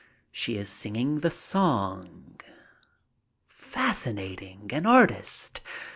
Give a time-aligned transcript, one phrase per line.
[0.31, 2.41] She is singing the song.
[3.47, 4.71] Fascinating!
[4.73, 5.61] An artist!